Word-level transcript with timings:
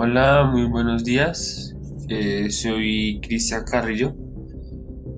Hola, 0.00 0.48
muy 0.48 0.64
buenos 0.66 1.02
días. 1.02 1.74
Eh, 2.08 2.50
soy 2.50 3.20
Cristian 3.20 3.64
Carrillo. 3.64 4.14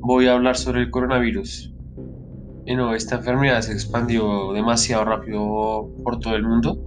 Voy 0.01 0.27
a 0.27 0.33
hablar 0.33 0.57
sobre 0.57 0.81
el 0.81 0.91
coronavirus. 0.91 1.75
Esta 2.65 3.17
enfermedad 3.17 3.61
se 3.61 3.75
expandió 3.75 4.55
demasiado 4.55 5.05
rápido 5.05 5.91
por 6.03 6.19
todo 6.19 6.35
el 6.35 6.45
mundo. 6.45 6.81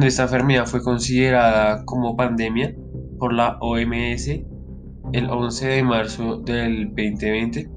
Esta 0.00 0.22
enfermedad 0.22 0.64
fue 0.64 0.80
considerada 0.80 1.84
como 1.86 2.16
pandemia 2.16 2.76
por 3.18 3.32
la 3.32 3.58
OMS 3.60 4.28
el 4.28 5.28
11 5.28 5.66
de 5.66 5.82
marzo 5.82 6.36
del 6.36 6.86
2020. 6.90 7.68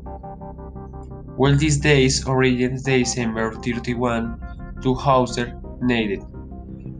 Well, 1.35 1.57
these 1.57 1.81
days 1.81 2.23
origins 2.27 2.83
December 2.83 3.53
31, 3.59 4.37
2009, 4.83 6.19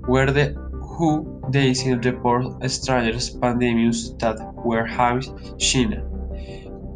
where 0.08 0.34
the 0.34 0.63
WHO 0.84 1.86
in 1.86 2.02
report 2.02 2.70
strange 2.70 3.34
pandemics 3.34 4.18
that 4.20 4.38
were 4.64 4.86
having 4.86 5.58
China, 5.58 6.04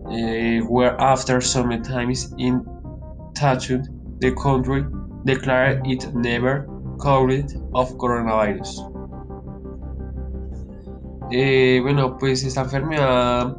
uh, 0.06 0.66
where 0.68 1.00
after 1.02 1.42
some 1.42 1.82
times 1.84 2.34
in 2.38 2.66
touching 3.36 3.84
the 4.20 4.32
country 4.34 4.86
declared 5.26 5.86
it 5.86 6.14
never 6.14 6.68
covered 7.00 7.52
of 7.74 7.98
coronavirus. 7.98 8.94
Eh, 11.32 11.80
bueno, 11.82 12.18
pues 12.18 12.44
esta 12.44 12.62
enfermedad 12.62 13.58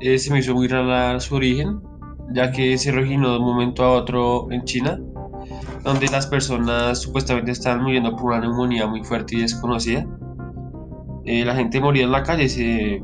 eh, 0.00 0.18
se 0.18 0.30
me 0.30 0.40
hizo 0.40 0.54
muy 0.54 0.68
rara 0.68 1.18
su 1.18 1.36
origen, 1.36 1.80
ya 2.32 2.50
que 2.52 2.76
se 2.76 2.92
originó 2.92 3.32
de 3.32 3.38
un 3.38 3.44
momento 3.44 3.84
a 3.84 3.92
otro 3.92 4.50
en 4.50 4.64
China, 4.64 5.00
donde 5.84 6.08
las 6.08 6.26
personas 6.26 7.02
supuestamente 7.02 7.52
estaban 7.52 7.82
muriendo 7.82 8.16
por 8.16 8.32
una 8.32 8.40
neumonía 8.40 8.86
muy 8.86 9.04
fuerte 9.04 9.36
y 9.36 9.42
desconocida. 9.42 10.06
Eh, 11.26 11.44
la 11.44 11.54
gente 11.54 11.80
moría 11.80 12.04
en 12.04 12.12
la 12.12 12.22
calle, 12.22 12.48
se, 12.48 13.02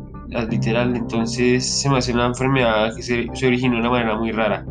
literal, 0.51 0.97
entonces 0.97 1.65
se 1.67 1.91
me 1.91 1.99
hace 1.99 2.13
una 2.13 2.27
enfermedad 2.27 2.95
que 2.97 3.03
se, 3.03 3.47
originó 3.47 3.75
de 3.75 3.81
una 3.81 3.91
manera 3.91 4.17
muy 4.17 4.33
rara. 4.33 4.65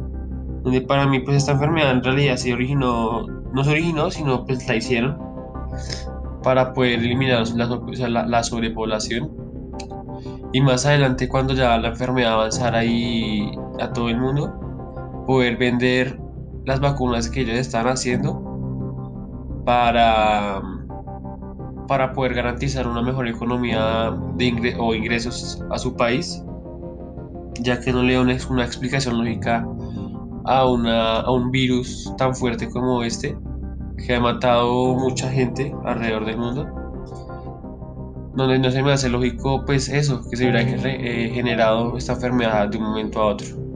Donde 0.64 0.82
para 0.82 1.06
mí 1.06 1.20
pues 1.20 1.38
esta 1.38 1.52
enfermedad 1.54 1.92
en 1.92 2.04
realidad 2.04 2.36
se 2.36 2.52
originó, 2.52 3.28
no 3.28 3.64
se 3.64 3.70
originó, 3.70 4.10
sino 4.10 4.44
pues 4.46 4.68
la 4.68 4.76
hicieron 4.76 5.18
para 6.44 6.74
poder 6.74 7.00
eliminar 7.00 7.48
la, 7.50 8.26
la, 8.26 8.44
sobrepoblación. 8.44 9.30
Y 10.52 10.62
más 10.62 10.86
adelante 10.86 11.28
cuando 11.30 11.54
ya 11.54 11.78
la 11.78 11.90
enfermedad 11.90 12.34
avanzara 12.34 12.80
ahí 12.80 13.52
a 13.80 13.94
todo 13.94 14.10
el 14.10 14.18
mundo, 14.18 14.52
poder 15.28 15.58
vender 15.58 16.20
las 16.70 16.80
vacunas 16.80 17.28
que 17.32 17.42
ellos 17.42 17.56
están 17.56 17.88
haciendo 17.88 18.40
para, 19.66 20.62
para 21.88 22.14
poder 22.14 22.36
garantizar 22.36 22.88
una 22.88 23.02
mejor 23.02 23.28
economía 23.28 24.16
de 24.36 24.76
o 24.78 24.94
ingresos 24.94 25.64
a 25.72 25.80
su 25.80 25.96
país, 25.96 26.44
ya 27.62 27.80
que 27.82 27.92
no 27.92 28.04
le 28.04 28.14
da 28.14 28.22
una, 28.22 28.64
explicación 28.64 29.18
lógica 29.18 29.68
a, 30.46 30.68
una, 30.68 31.22
a 31.22 31.32
un 31.32 31.50
virus 31.50 32.14
tan 32.20 32.36
fuerte 32.36 32.70
como 32.70 33.02
este, 33.02 33.36
que 34.06 34.14
ha 34.14 34.20
matado 34.20 34.94
mucha 34.94 35.28
gente 35.28 35.74
alrededor 35.86 36.24
del 36.28 36.38
mundo, 36.38 36.68
donde 38.36 38.60
no 38.60 38.70
se 38.70 38.84
me 38.84 38.92
hace 38.92 39.10
lógico 39.10 39.66
pues 39.66 39.90
eso, 39.90 40.22
que 40.30 40.38
se 40.38 40.44
hubiera 40.44 40.62
eh, 40.62 41.32
generado 41.34 41.98
esta 41.98 42.14
enfermedad 42.14 42.68
de 42.68 42.78
un 42.78 42.84
momento 42.84 43.22
a 43.22 43.26
otro. 43.26 43.70